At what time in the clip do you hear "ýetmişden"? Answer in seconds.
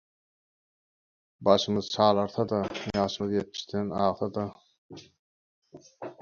3.41-3.87